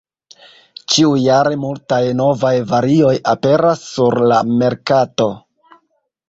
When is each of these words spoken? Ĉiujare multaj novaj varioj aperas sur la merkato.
Ĉiujare 0.93 1.59
multaj 1.65 1.99
novaj 2.21 2.53
varioj 2.71 3.13
aperas 3.35 3.85
sur 3.91 4.19
la 4.33 4.41
merkato. 4.55 5.29